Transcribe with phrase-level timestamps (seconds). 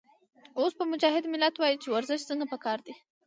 [0.59, 2.93] اوس به مجاهد ملت وائي چې ورزش څنګه پکار دے